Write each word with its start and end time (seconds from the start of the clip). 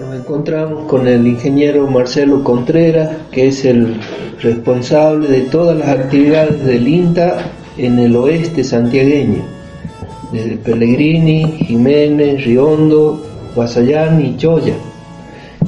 Nos 0.00 0.14
encontramos 0.14 0.86
con 0.88 1.06
el 1.06 1.26
ingeniero 1.26 1.86
Marcelo 1.86 2.42
Contreras, 2.42 3.18
que 3.30 3.48
es 3.48 3.66
el 3.66 4.00
responsable 4.40 5.28
de 5.28 5.42
todas 5.42 5.76
las 5.76 5.88
actividades 5.88 6.64
del 6.64 6.88
INTA 6.88 7.52
en 7.76 7.98
el 7.98 8.16
oeste 8.16 8.64
santiagueño, 8.64 9.42
desde 10.32 10.56
Pellegrini, 10.56 11.52
Jiménez, 11.66 12.42
Riondo, 12.46 13.22
Guasayán 13.54 14.24
y 14.24 14.38
Choya. 14.38 14.72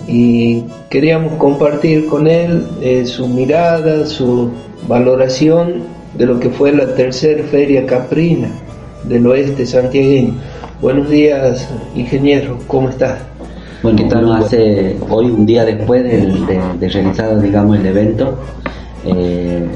Y 0.09 0.65
queríamos 0.89 1.35
compartir 1.35 2.07
con 2.07 2.27
él 2.27 2.67
eh, 2.81 3.05
su 3.05 3.29
mirada, 3.29 4.07
su 4.07 4.51
valoración 4.89 5.83
de 6.17 6.25
lo 6.25 6.41
que 6.41 6.49
fue 6.49 6.73
la 6.73 6.95
tercera 6.95 7.45
feria 7.45 7.85
caprina 7.85 8.49
del 9.05 9.27
oeste 9.27 9.67
santiagueño. 9.67 10.33
Buenos 10.81 11.11
días, 11.11 11.69
ingeniero, 11.95 12.59
¿cómo 12.67 12.89
estás? 12.89 13.19
Bueno, 13.83 13.99
¿qué 13.99 14.05
tal? 14.05 14.33
Hace 14.33 14.97
hoy, 15.11 15.27
un 15.27 15.45
día 15.45 15.65
después 15.65 16.05
de, 16.05 16.19
de, 16.79 16.89
realizar, 16.89 17.41
digamos, 17.41 17.77
el 17.81 17.87
evento, 17.87 18.39
eh, 19.05 19.67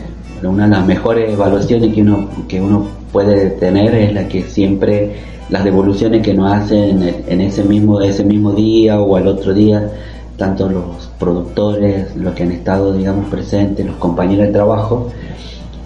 una 0.45 0.65
de 0.65 0.71
las 0.71 0.87
mejores 0.87 1.33
evaluaciones 1.33 1.93
que 1.93 2.03
uno, 2.03 2.29
que 2.47 2.61
uno 2.61 2.87
puede 3.11 3.51
tener 3.51 3.93
es 3.97 4.15
la 4.15 4.29
que 4.29 4.45
siempre 4.45 5.17
las 5.49 5.65
devoluciones 5.65 6.23
que 6.23 6.35
nos 6.35 6.53
hacen 6.53 7.03
en 7.27 7.41
ese 7.41 7.65
mismo, 7.65 8.01
ese 8.01 8.23
mismo 8.23 8.53
día 8.53 9.01
o 9.01 9.17
al 9.17 9.27
otro 9.27 9.53
día, 9.53 9.91
tanto 10.37 10.69
los 10.69 11.11
productores, 11.19 12.15
los 12.15 12.33
que 12.35 12.45
han 12.45 12.53
estado, 12.53 12.93
digamos, 12.93 13.29
presentes, 13.29 13.85
los 13.85 13.97
compañeros 13.97 14.47
de 14.47 14.53
trabajo, 14.53 15.09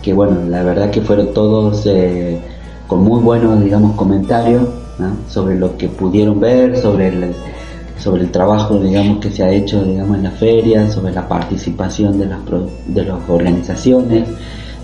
que 0.03 0.13
bueno, 0.13 0.45
la 0.47 0.63
verdad 0.63 0.91
que 0.91 1.01
fueron 1.01 1.33
todos 1.33 1.87
eh, 1.87 2.39
con 2.87 3.03
muy 3.03 3.23
buenos, 3.23 3.65
digamos, 3.65 3.97
comentarios 3.97 4.69
sobre 5.27 5.59
lo 5.59 5.79
que 5.79 5.89
pudieron 5.89 6.39
ver, 6.39 6.77
sobre 6.77 7.09
el, 7.09 7.33
sobre 8.01 8.23
el 8.23 8.31
trabajo, 8.31 8.79
digamos, 8.79 9.19
que 9.19 9.31
se 9.31 9.43
ha 9.43 9.51
hecho, 9.51 9.85
digamos, 9.85 10.17
en 10.17 10.25
la 10.25 10.31
feria, 10.31 10.91
sobre 10.91 11.13
la 11.13 11.29
participación 11.29 12.19
de 12.19 12.27
las, 12.27 12.41
de 12.87 13.05
las 13.05 13.19
organizaciones, 13.29 14.29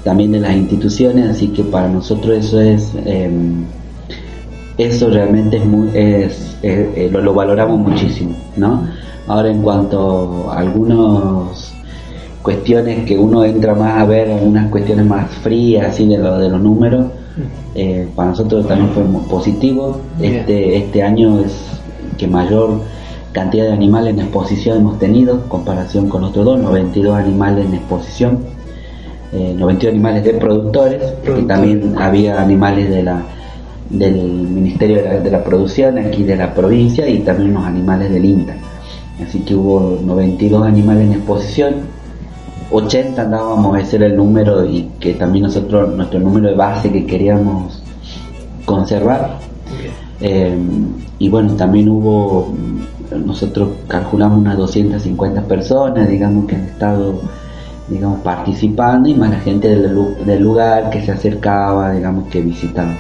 también 0.05 0.33
de 0.33 0.41
las 0.41 0.55
instituciones, 0.55 1.31
así 1.31 1.48
que 1.48 1.64
para 1.64 1.89
nosotros 1.89 2.37
eso 2.37 2.61
es, 2.61 2.92
em, 3.06 3.64
eso 4.78 5.09
realmente 5.09 5.56
es 5.56 5.64
muy, 5.64 5.89
es, 5.94 6.56
eh, 6.62 7.09
lo, 7.11 7.22
lo, 7.22 7.33
valoramos 7.33 7.78
muchísimo, 7.78 8.37
¿no? 8.56 8.87
Ahora 9.27 9.50
en 9.50 9.62
cuanto 9.62 10.50
a 10.50 10.59
algunas 10.59 11.75
cuestiones 12.42 13.05
que 13.06 13.19
uno 13.19 13.44
entra 13.44 13.75
más 13.75 14.00
a 14.00 14.05
ver, 14.05 14.31
algunas 14.31 14.70
cuestiones 14.70 15.06
más 15.06 15.28
frías, 15.42 15.89
así 15.89 16.06
de, 16.06 16.19
lo, 16.19 16.39
de 16.39 16.50
los 16.50 16.61
números, 16.61 17.06
eh, 17.75 18.06
para 18.14 18.31
nosotros 18.31 18.69
también 18.69 18.91
fue 18.91 19.03
positivo. 19.28 20.00
Este, 20.20 20.77
este 20.77 21.03
año 21.03 21.41
es 21.41 21.53
que 22.17 22.28
mayor 22.28 22.81
cantidad 23.37 23.67
de 23.67 23.73
animales 23.75 24.15
en 24.15 24.20
exposición 24.20 24.79
hemos 24.79 24.98
tenido, 24.98 25.34
en 25.34 25.41
comparación 25.41 26.09
con 26.09 26.25
otros 26.25 26.42
dos, 26.42 26.59
92 26.59 27.15
animales 27.19 27.67
en 27.67 27.75
exposición, 27.75 28.39
eh, 29.31 29.55
92 29.55 29.93
animales 29.93 30.25
de 30.25 30.33
productores, 30.33 31.03
y 31.39 31.43
también 31.43 31.98
había 31.98 32.41
animales 32.41 32.89
de 32.89 33.03
la, 33.03 33.23
del 33.91 34.17
Ministerio 34.17 35.03
de 35.23 35.31
la, 35.31 35.45
Producción 35.45 35.98
aquí 35.98 36.23
de 36.23 36.34
la 36.34 36.55
provincia 36.55 37.06
y 37.06 37.19
también 37.19 37.51
unos 37.51 37.67
animales 37.67 38.11
del 38.11 38.25
INTA. 38.25 38.56
Así 39.23 39.41
que 39.41 39.55
hubo 39.55 39.98
92 40.03 40.67
animales 40.67 41.05
en 41.05 41.12
exposición, 41.12 41.75
80 42.71 43.21
andábamos, 43.21 43.78
ese 43.78 43.97
era 43.97 44.06
el 44.06 44.17
número 44.17 44.65
y 44.65 44.89
que 44.98 45.12
también 45.12 45.45
nosotros, 45.45 45.95
nuestro 45.95 46.21
número 46.21 46.48
de 46.48 46.55
base 46.55 46.91
que 46.91 47.05
queríamos 47.05 47.83
conservar. 48.65 49.37
Eh, 50.23 50.56
y 51.19 51.28
bueno, 51.28 51.53
también 51.55 51.91
hubo, 51.91 52.55
nosotros 53.11 53.71
calculamos 53.89 54.39
unas 54.39 54.56
250 54.56 55.43
personas, 55.43 56.09
digamos, 56.09 56.47
que 56.47 56.56
han 56.56 56.65
estado, 56.65 57.21
digamos, 57.89 58.21
participando 58.21 59.09
y 59.09 59.15
más 59.15 59.31
la 59.31 59.41
gente 59.41 59.69
del, 59.69 60.25
del 60.25 60.43
lugar 60.43 60.91
que 60.91 61.03
se 61.05 61.12
acercaba, 61.12 61.93
digamos, 61.93 62.28
que 62.28 62.41
visitaba. 62.43 62.95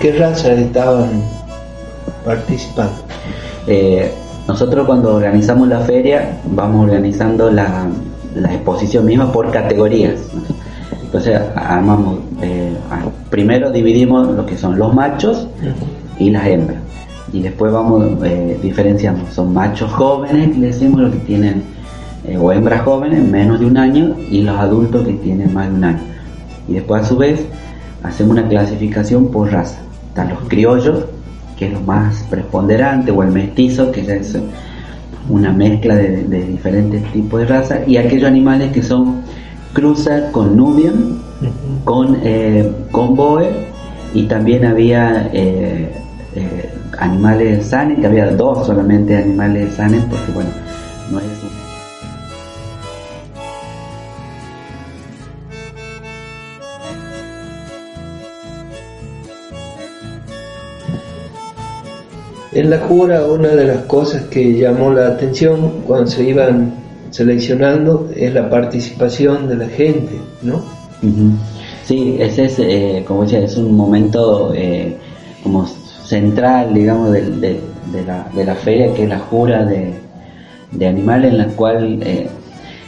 ¿Qué 0.00 0.12
razas 0.12 0.58
estaban 0.58 1.22
participando? 2.24 2.92
Eh, 3.66 4.12
nosotros 4.46 4.86
cuando 4.86 5.14
organizamos 5.14 5.66
la 5.68 5.80
feria 5.80 6.38
vamos 6.44 6.84
organizando 6.84 7.50
la, 7.50 7.86
exposición 8.36 9.06
misma 9.06 9.32
por 9.32 9.50
categorías. 9.50 10.20
Entonces 11.02 11.40
armamos, 11.54 12.18
eh, 12.42 12.74
primero 13.30 13.70
dividimos 13.70 14.28
lo 14.34 14.44
que 14.46 14.56
son 14.56 14.78
los 14.78 14.92
machos 14.92 15.46
y 16.18 16.30
las 16.30 16.46
hembras. 16.46 16.78
Y 17.32 17.40
después 17.40 17.72
vamos 17.72 18.04
eh, 18.24 18.58
diferenciando. 18.62 19.24
Son 19.30 19.52
machos 19.52 19.92
jóvenes, 19.92 20.56
le 20.56 20.68
decimos 20.68 21.00
lo 21.00 21.10
que 21.10 21.18
tienen, 21.18 21.62
o 22.40 22.52
hembras 22.52 22.82
jóvenes, 22.82 23.22
menos 23.22 23.60
de 23.60 23.66
un 23.66 23.76
año, 23.76 24.16
y 24.30 24.42
los 24.42 24.56
adultos 24.58 25.06
que 25.06 25.12
tienen 25.14 25.52
más 25.52 25.68
de 25.68 25.74
un 25.74 25.84
año. 25.84 26.00
Y 26.68 26.74
después 26.74 27.02
a 27.02 27.04
su 27.04 27.16
vez 27.16 27.44
hacemos 28.02 28.32
una 28.32 28.48
clasificación 28.48 29.28
por 29.28 29.52
raza. 29.52 29.78
Están 30.08 30.30
los 30.30 30.38
criollos, 30.48 31.04
que 31.56 31.66
es 31.66 31.72
lo 31.72 31.80
más 31.80 32.24
preponderante, 32.30 33.10
o 33.10 33.22
el 33.22 33.30
mestizo, 33.30 33.92
que 33.92 34.04
ya 34.04 34.14
es 34.14 34.38
una 35.28 35.52
mezcla 35.52 35.94
de, 35.96 36.44
diferentes 36.44 37.02
tipos 37.12 37.40
de 37.40 37.46
razas, 37.46 37.80
y 37.86 37.96
aquellos 37.96 38.28
animales 38.28 38.72
que 38.72 38.82
son 38.82 39.22
cruza 39.72 40.30
con 40.32 40.56
Nubian, 40.56 41.18
con, 41.84 42.18
eh, 42.22 42.70
con 42.90 43.16
Boer, 43.16 43.66
y 44.14 44.24
también 44.24 44.64
había 44.64 45.30
eh, 45.32 45.90
eh, 46.36 46.70
animales 46.98 47.66
sanes, 47.66 47.98
que 47.98 48.06
había 48.06 48.30
dos 48.30 48.66
solamente 48.66 49.16
animales 49.16 49.74
sanes, 49.74 50.04
porque 50.04 50.32
bueno, 50.32 50.50
no 51.10 51.18
es 51.18 51.26
En 62.54 62.70
la 62.70 62.78
jura 62.78 63.26
una 63.26 63.48
de 63.48 63.66
las 63.66 63.78
cosas 63.86 64.22
que 64.26 64.56
llamó 64.56 64.92
la 64.92 65.08
atención 65.08 65.82
cuando 65.84 66.06
se 66.06 66.22
iban 66.22 66.72
seleccionando 67.10 68.08
es 68.14 68.32
la 68.32 68.48
participación 68.48 69.48
de 69.48 69.56
la 69.56 69.66
gente, 69.66 70.12
¿no? 70.40 70.62
Sí, 71.84 72.16
ese 72.20 72.44
es, 72.44 72.58
eh, 72.60 73.04
como 73.06 73.22
decía, 73.24 73.40
es 73.40 73.56
un 73.56 73.76
momento 73.76 74.52
eh, 74.54 74.96
como 75.42 75.66
central, 75.66 76.72
digamos, 76.74 77.10
de, 77.10 77.22
de, 77.30 78.04
la, 78.06 78.28
de, 78.32 78.44
la, 78.44 78.54
feria, 78.54 78.94
que 78.94 79.02
es 79.02 79.08
la 79.08 79.18
jura 79.18 79.64
de, 79.64 79.92
animales 80.86 81.32
en 81.32 81.38
la 81.38 81.46
cual 81.48 82.00
eh, 82.02 82.28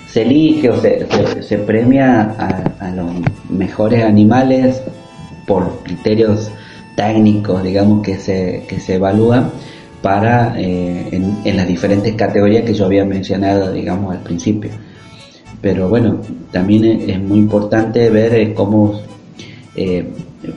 se 0.09 0.23
elige 0.23 0.71
o 0.71 0.81
se, 0.81 1.07
se, 1.43 1.59
premia 1.59 2.35
a, 2.39 2.87
a, 2.87 2.91
los 2.93 3.07
mejores 3.51 4.05
animales 4.05 4.81
por 5.47 5.83
criterios 5.83 6.51
técnicos, 6.97 7.63
digamos, 7.63 8.03
que 8.03 8.19
se, 8.19 8.65
que 8.67 8.81
se 8.81 8.97
evalúan 8.97 9.53
para 10.03 10.59
eh, 10.59 11.09
en, 11.13 11.57
las 11.57 11.69
diferentes 11.69 12.15
categorías 12.15 12.65
que 12.65 12.75
yo 12.75 12.87
había 12.87 13.05
mencionado, 13.05 13.73
digamos, 13.73 14.15
al 14.15 14.23
principio. 14.23 14.71
Pero 15.61 15.89
bueno, 15.89 16.21
también 16.51 16.85
es, 17.09 17.21
muy 17.21 17.39
importante 17.39 18.11
ver 18.11 18.35
eh, 18.35 18.55
cómo, 18.55 19.01
eh, 19.75 20.09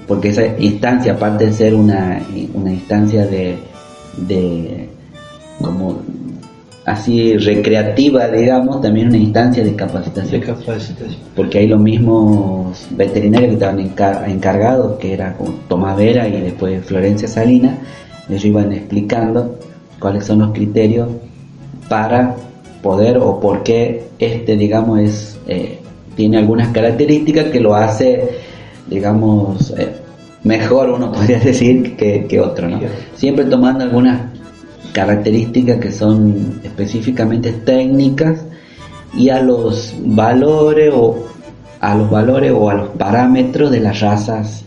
porque 0.07 0.29
esa 0.29 0.45
instancia, 0.59 1.13
aparte 1.13 1.47
de 1.47 1.53
ser 1.53 1.75
una, 1.75 2.21
una 2.53 2.71
instancia 2.71 3.25
de, 3.25 3.57
de 4.17 4.89
como 5.61 5.99
así 6.85 7.37
recreativa, 7.37 8.27
digamos, 8.27 8.81
también 8.81 9.09
una 9.09 9.17
instancia 9.17 9.63
de 9.63 9.75
capacitación. 9.75 10.41
Porque 11.35 11.59
hay 11.59 11.67
los 11.67 11.79
mismos 11.79 12.87
veterinarios 12.91 13.49
que 13.49 13.53
estaban 13.55 14.29
encargados, 14.29 14.97
que 14.99 15.13
era 15.13 15.35
Tomás 15.67 15.97
Vera 15.97 16.27
y 16.27 16.41
después 16.41 16.83
Florencia 16.85 17.27
Salina, 17.27 17.77
ellos 18.27 18.45
iban 18.45 18.71
explicando 18.73 19.59
cuáles 19.99 20.25
son 20.25 20.39
los 20.39 20.51
criterios 20.51 21.09
para 21.87 22.35
poder 22.81 23.17
o 23.17 23.39
por 23.39 23.63
qué 23.63 24.09
este, 24.19 24.55
digamos, 24.55 24.99
es, 24.99 25.39
eh, 25.47 25.79
tiene 26.15 26.37
algunas 26.37 26.69
características 26.69 27.45
que 27.45 27.59
lo 27.59 27.75
hace, 27.75 28.29
digamos, 28.87 29.73
eh, 29.77 29.89
mejor, 30.43 30.89
uno 30.91 31.11
podría 31.13 31.39
decir, 31.39 31.95
que, 31.95 32.25
que 32.25 32.39
otro, 32.39 32.67
¿no? 32.67 32.79
Siempre 33.15 33.45
tomando 33.45 33.83
algunas 33.83 34.38
características 34.93 35.79
que 35.79 35.91
son 35.91 36.61
específicamente 36.63 37.51
técnicas 37.51 38.43
y 39.13 39.29
a 39.29 39.41
los 39.41 39.93
valores 39.99 40.93
o 40.95 41.25
a 41.79 41.95
los 41.95 42.09
valores 42.09 42.51
o 42.55 42.69
a 42.69 42.73
los 42.73 42.89
parámetros 42.89 43.71
de 43.71 43.79
las 43.79 43.99
razas 43.99 44.63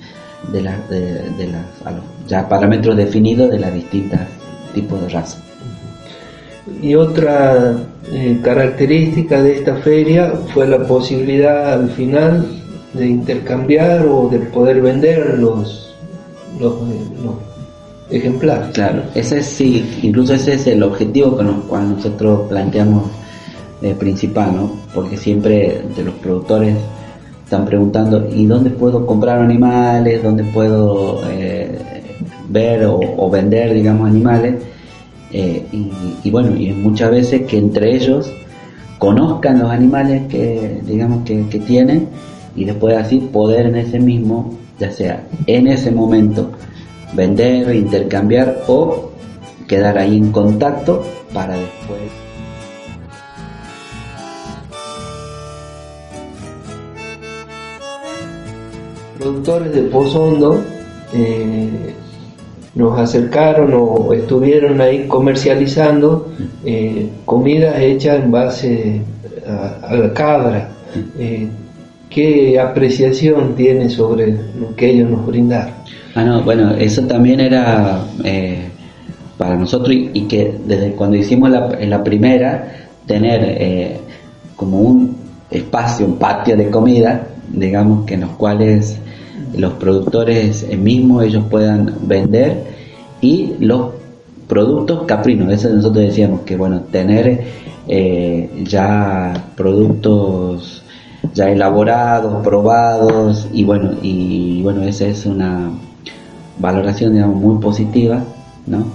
de, 0.53 0.63
las 0.63 0.89
de, 0.89 1.49
las 1.51 1.95
ya 2.27 2.49
parámetros 2.49 2.97
definidos 2.97 3.51
de 3.51 3.59
las 3.59 3.73
distintas 3.75 4.21
tipos 4.75 5.01
de 5.01 5.09
razas. 5.09 5.43
Y 6.81 6.95
otra 6.95 7.77
eh, 8.13 8.41
característica 8.43 9.43
de 9.43 9.59
esta 9.59 9.77
feria 9.77 10.33
fue 10.53 10.67
la 10.67 10.87
posibilidad 10.87 11.75
al 11.75 11.91
final 11.91 12.47
de 12.95 13.07
intercambiar 13.07 14.07
o 14.07 14.29
de 14.29 14.39
poder 14.39 14.81
vender 14.81 15.39
los, 15.39 15.95
los, 16.61 16.75
ejemplares. 18.13 18.69
Claro, 18.73 19.03
ese 19.15 19.43
sí, 19.43 19.99
incluso 20.03 20.35
ese 20.35 20.55
es 20.55 20.67
el 20.67 20.83
objetivo 20.83 21.37
con 21.37 21.49
el 21.49 21.55
cual 21.63 21.97
nosotros 21.97 22.49
planteamos 22.49 23.05
principal, 23.99 24.55
¿no? 24.55 24.71
Porque 24.95 25.17
siempre 25.17 25.83
de 25.97 26.05
los 26.05 26.15
productores 26.15 26.77
están 27.53 27.67
preguntando, 27.67 28.31
¿y 28.35 28.47
dónde 28.47 28.71
puedo 28.71 29.05
comprar 29.05 29.39
animales? 29.39 30.23
¿Dónde 30.23 30.43
puedo 30.43 31.21
eh, 31.29 31.79
ver 32.49 32.87
o, 32.87 33.29
vender, 33.29 33.75
digamos, 33.75 34.09
animales? 34.09 34.55
Eh, 35.33 35.63
y, 36.25 36.31
bueno, 36.31 36.57
y 36.57 36.73
muchas 36.73 37.11
veces 37.11 37.43
que 37.43 37.59
entre 37.59 37.95
ellos 37.95 38.33
conozcan 38.97 39.59
los 39.59 39.71
animales 39.71 40.23
que, 40.29 40.81
digamos, 40.87 41.25
que, 41.27 41.47
que 41.49 41.59
tienen 41.59 42.09
y 42.57 42.65
después 42.65 42.97
así 42.97 43.19
poder 43.19 43.67
en 43.67 43.77
ese 43.77 44.01
mismo, 44.01 44.55
ya 44.79 44.91
sea 44.91 45.23
en 45.47 45.67
ese 45.67 45.91
momento, 45.91 46.53
vender, 47.15 47.75
intercambiar 47.75 48.65
o 48.67 49.11
quedar 49.69 49.99
ahí 49.99 50.17
en 50.17 50.33
contacto 50.33 51.05
para 51.33 51.55
después 51.55 52.23
productores 59.23 59.73
de 59.73 59.83
Pozondo 59.83 60.63
eh, 61.15 61.95
nos 62.75 62.99
acercaron 62.99 63.73
o 63.75 64.13
estuvieron 64.13 64.81
ahí 64.81 65.07
comercializando 65.07 66.33
eh, 66.65 67.09
comida 67.25 67.81
hecha 67.81 68.17
en 68.17 68.31
base 68.31 69.03
a, 69.47 69.95
la 69.95 70.13
cabra. 70.13 70.71
Eh, 71.19 71.49
¿Qué 72.11 72.59
apreciación 72.59 73.55
tiene 73.55 73.89
sobre 73.89 74.27
lo 74.29 74.75
que 74.77 74.91
ellos 74.91 75.11
nos 75.11 75.27
brindaron? 75.27 75.82
Ah, 76.15 76.25
no, 76.25 76.43
bueno, 76.43 76.73
eso 76.73 77.03
también 77.03 77.41
era 77.41 78.05
eh, 78.23 78.69
para 79.39 79.57
nosotros 79.57 79.91
y, 79.93 80.23
que 80.23 80.55
desde 80.67 80.93
cuando 80.93 81.17
hicimos 81.17 81.51
la, 81.51 82.05
primera, 82.05 82.89
tener 83.07 84.01
como 84.57 84.81
un 84.81 85.17
espacio, 85.51 86.07
un 86.07 86.17
patio 86.17 86.57
de 86.57 86.71
comida, 86.71 87.27
digamos, 87.49 88.05
que 88.07 88.15
en 88.15 88.23
los 88.23 88.31
cuales 88.31 88.99
los 89.57 89.75
productores 89.75 90.67
mismos 90.77 91.25
ellos 91.25 91.45
puedan 91.51 91.95
vender 92.03 92.65
y 93.21 93.55
los 93.61 93.91
productos 94.49 95.05
caprinos, 95.05 95.53
eso 95.53 95.71
nosotros 95.71 96.05
decíamos 96.05 96.41
que 96.43 96.57
bueno, 96.57 96.81
tener 96.91 97.41
eh, 97.89 98.51
ya 98.65 99.33
productos 99.57 100.83
ya 101.35 101.51
elaborados, 101.51 102.43
probados 102.43 103.49
y 103.53 103.65
bueno, 103.65 103.93
y 104.03 104.61
bueno, 104.63 104.83
esa 104.83 105.07
es 105.07 105.25
una 105.25 105.71
valoración 106.63 107.13
digamos 107.13 107.37
muy 107.37 107.61
positiva, 107.61 108.25
¿no? 108.67 108.87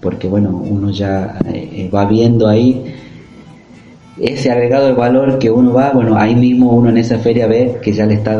Porque 0.00 0.28
bueno, 0.28 0.50
uno 0.50 0.90
ya 0.90 1.36
eh, 1.52 1.90
va 1.92 2.06
viendo 2.06 2.48
ahí 2.48 2.94
ese 4.20 4.50
agregado 4.50 4.86
de 4.86 4.92
valor 4.92 5.38
que 5.38 5.50
uno 5.50 5.72
va, 5.72 5.90
bueno, 5.90 6.16
ahí 6.16 6.34
mismo 6.34 6.70
uno 6.70 6.90
en 6.90 6.98
esa 6.98 7.18
feria 7.18 7.46
ve 7.46 7.78
que 7.82 7.92
ya 7.92 8.06
le 8.06 8.14
está 8.14 8.38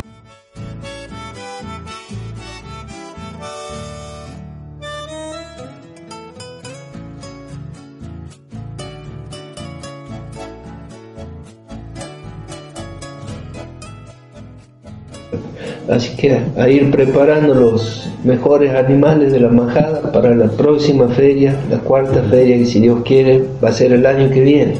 Así 15.91 16.15
que 16.17 16.39
a 16.57 16.69
ir 16.69 16.91
preparando 16.91 17.55
los 17.55 18.07
mejores 18.25 18.75
animales 18.75 19.32
de 19.32 19.41
la 19.41 19.49
majada 19.49 20.12
para 20.12 20.35
la 20.35 20.49
próxima 20.49 21.09
feria, 21.09 21.56
la 21.70 21.79
cuarta 21.79 22.23
feria 22.25 22.59
que 22.59 22.67
si 22.67 22.81
Dios 22.81 23.00
quiere 23.05 23.44
va 23.62 23.69
a 23.69 23.73
ser 23.73 23.93
el 23.93 24.05
año 24.06 24.31
que 24.31 24.41
viene. 24.41 24.75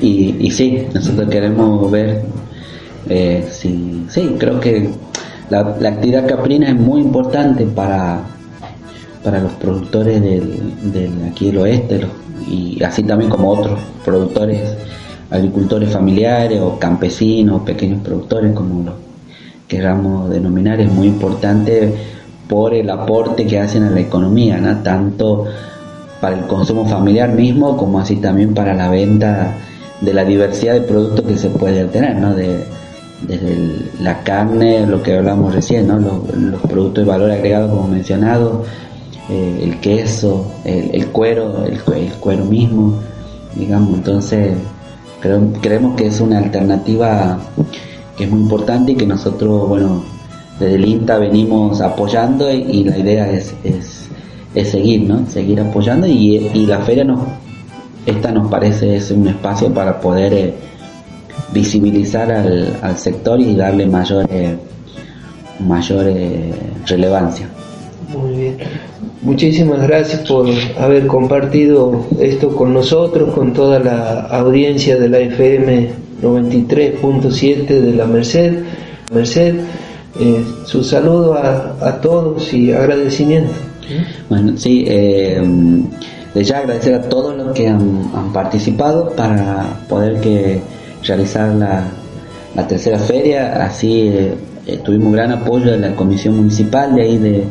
Y, 0.00 0.36
y 0.38 0.50
sí, 0.50 0.86
nosotros 0.94 1.28
queremos 1.28 1.90
ver, 1.90 2.22
eh, 3.08 3.44
sí, 3.50 4.06
creo 4.38 4.60
que 4.60 4.90
la, 5.50 5.60
actividad 5.60 6.26
caprina 6.26 6.68
es 6.68 6.76
muy 6.76 7.00
importante 7.00 7.64
para, 7.66 8.20
para 9.24 9.40
los 9.40 9.52
productores 9.52 10.22
del, 10.22 11.10
aquí 11.30 11.46
del 11.46 11.58
oeste 11.58 12.06
y 12.48 12.82
así 12.82 13.02
también 13.02 13.30
como 13.30 13.50
otros 13.50 13.80
productores, 14.04 14.60
agricultores 15.30 15.90
familiares 15.90 16.60
o 16.60 16.78
campesinos, 16.78 17.62
pequeños 17.62 18.02
productores 18.02 18.52
como 18.52 18.84
los 18.84 18.94
queramos 19.66 20.28
denominar, 20.30 20.80
es 20.80 20.92
muy 20.92 21.06
importante 21.08 21.94
por 22.52 22.74
el 22.74 22.90
aporte 22.90 23.46
que 23.46 23.58
hacen 23.58 23.84
a 23.84 23.90
la 23.90 24.00
economía, 24.00 24.60
tanto 24.84 25.46
para 26.20 26.36
el 26.36 26.44
consumo 26.44 26.84
familiar 26.84 27.32
mismo 27.32 27.78
como 27.78 27.98
así 27.98 28.16
también 28.16 28.52
para 28.52 28.74
la 28.74 28.90
venta 28.90 29.56
de 30.02 30.12
la 30.12 30.22
diversidad 30.22 30.74
de 30.74 30.82
productos 30.82 31.24
que 31.24 31.38
se 31.38 31.48
puede 31.48 31.82
obtener, 31.82 32.16
¿no? 32.16 32.34
de, 32.34 32.62
desde 33.26 33.56
la 34.02 34.22
carne, 34.22 34.86
lo 34.86 35.02
que 35.02 35.16
hablamos 35.16 35.54
recién, 35.54 35.88
¿no? 35.88 35.98
los, 35.98 36.60
productos 36.60 37.06
de 37.06 37.10
valor 37.10 37.30
agregado 37.30 37.70
como 37.70 37.88
mencionado, 37.88 38.64
eh, 39.30 39.60
el 39.62 39.80
queso, 39.80 40.44
el, 40.66 41.06
cuero, 41.06 41.64
el, 41.64 42.12
cuero 42.20 42.44
mismo, 42.44 42.98
digamos, 43.56 43.94
entonces 43.94 44.58
creemos 45.62 45.96
que 45.96 46.08
es 46.08 46.20
una 46.20 46.36
alternativa 46.36 47.38
que 48.14 48.24
es 48.24 48.30
muy 48.30 48.40
importante 48.40 48.92
y 48.92 48.96
que 48.96 49.06
nosotros, 49.06 49.66
bueno, 49.66 50.02
desde 50.62 50.76
el 50.76 50.84
INTA 50.84 51.18
venimos 51.18 51.80
apoyando 51.80 52.50
y, 52.50 52.84
la 52.84 52.98
idea 52.98 53.30
es, 53.30 53.54
es, 53.64 54.68
seguir, 54.68 55.02
¿no? 55.02 55.26
Seguir 55.28 55.60
apoyando 55.60 56.06
y, 56.06 56.66
la 56.66 56.78
feria 56.80 57.04
nos, 57.04 57.20
esta 58.06 58.30
nos 58.30 58.48
parece 58.50 58.96
es 58.96 59.10
un 59.10 59.28
espacio 59.28 59.72
para 59.72 60.00
poder 60.00 60.32
eh, 60.32 60.54
visibilizar 61.52 62.30
al, 62.30 62.96
sector 62.96 63.40
y 63.40 63.54
darle 63.54 63.86
mayor, 63.86 64.26
eh, 64.30 64.56
eh, 65.60 66.54
relevancia. 66.86 67.48
Muy 68.12 68.36
bien. 68.36 68.56
Muchísimas 69.22 69.82
gracias 69.82 70.28
por 70.28 70.48
haber 70.78 71.06
compartido 71.06 72.06
esto 72.20 72.54
con 72.56 72.74
nosotros, 72.74 73.32
con 73.34 73.52
toda 73.52 73.78
la 73.78 74.22
audiencia 74.22 74.98
de 74.98 75.08
la 75.08 75.18
FM 75.20 75.90
93.7 76.22 77.66
de 77.66 77.92
la 77.94 78.06
Merced. 78.06 78.64
Merced, 79.12 79.54
eh, 80.18 80.44
su 80.64 80.84
saludo 80.84 81.34
a, 81.34 82.00
todos 82.00 82.52
y 82.52 82.72
agradecimiento. 82.72 83.52
Bueno, 84.28 84.56
sí, 84.56 84.84
eh, 84.86 85.42
ya 86.34 86.58
agradecer 86.58 86.94
a 86.94 87.02
todos 87.02 87.36
los 87.36 87.52
que 87.52 87.68
han, 87.68 88.32
participado 88.32 89.10
para 89.10 89.64
poder 89.88 90.20
que 90.20 90.60
realizar 91.04 91.54
la, 91.54 91.84
la 92.54 92.66
tercera 92.66 92.98
feria. 92.98 93.64
Así 93.64 94.08
eh, 94.66 94.80
tuvimos 94.84 95.12
gran 95.12 95.32
apoyo 95.32 95.72
de 95.72 95.78
la 95.78 95.94
Comisión 95.94 96.36
Municipal 96.36 96.94
de 96.94 97.02
ahí 97.02 97.18
de, 97.18 97.44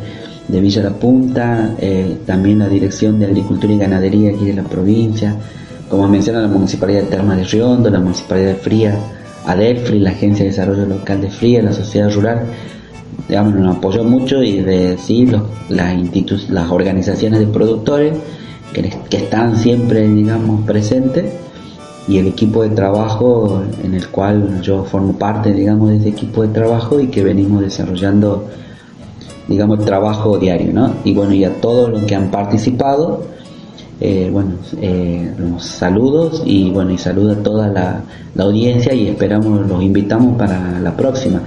de 0.48 0.60
Villa 0.60 0.82
La 0.82 0.90
Punta, 0.90 1.74
eh, 1.78 2.18
también 2.26 2.58
la 2.58 2.68
Dirección 2.68 3.18
de 3.18 3.26
Agricultura 3.26 3.72
y 3.72 3.78
Ganadería 3.78 4.30
aquí 4.30 4.46
de 4.46 4.54
la 4.54 4.64
provincia 4.64 5.36
como 5.92 6.08
menciona 6.08 6.40
la 6.40 6.48
Municipalidad 6.48 7.02
de 7.02 7.08
Termas 7.08 7.36
de 7.36 7.44
Riondo, 7.44 7.90
la 7.90 8.00
Municipalidad 8.00 8.48
de 8.48 8.54
Fría, 8.54 8.96
ADEFRI, 9.46 9.98
la 9.98 10.10
Agencia 10.10 10.44
de 10.44 10.50
Desarrollo 10.50 10.86
Local 10.86 11.20
de 11.20 11.30
Fría, 11.30 11.62
la 11.62 11.72
Sociedad 11.72 12.12
Rural, 12.12 12.42
digamos, 13.28 13.54
nos 13.54 13.76
apoyó 13.76 14.04
mucho 14.04 14.42
y 14.42 14.60
de 14.60 14.96
sí, 14.98 15.26
las, 15.26 15.42
las 16.48 16.70
organizaciones 16.70 17.40
de 17.40 17.46
productores 17.46 18.16
que, 18.72 18.90
que 19.10 19.16
están 19.16 19.56
siempre, 19.56 20.08
digamos, 20.08 20.64
presentes 20.66 21.26
y 22.08 22.18
el 22.18 22.26
equipo 22.26 22.62
de 22.62 22.70
trabajo 22.70 23.62
en 23.82 23.94
el 23.94 24.08
cual 24.08 24.60
yo 24.60 24.84
formo 24.84 25.14
parte, 25.14 25.52
digamos, 25.52 25.90
de 25.90 25.96
ese 25.98 26.08
equipo 26.08 26.42
de 26.42 26.48
trabajo 26.48 27.00
y 27.00 27.08
que 27.08 27.22
venimos 27.22 27.60
desarrollando, 27.60 28.48
digamos, 29.48 29.78
el 29.78 29.84
trabajo 29.84 30.38
diario, 30.38 30.72
¿no? 30.72 30.94
Y 31.04 31.14
bueno, 31.14 31.32
y 31.32 31.44
a 31.44 31.60
todos 31.60 31.90
los 31.90 32.02
que 32.04 32.14
han 32.14 32.30
participado, 32.30 33.24
eh, 34.04 34.30
bueno, 34.32 34.54
eh, 34.80 35.32
los 35.38 35.64
saludos 35.64 36.42
y 36.44 36.70
bueno, 36.70 36.90
y 36.90 36.98
saluda 36.98 37.34
a 37.34 37.36
toda 37.36 37.68
la, 37.68 38.02
la 38.34 38.44
audiencia 38.44 38.92
y 38.92 39.06
esperamos, 39.06 39.64
los 39.68 39.80
invitamos 39.80 40.36
para 40.36 40.80
la 40.80 40.96
próxima. 40.96 41.40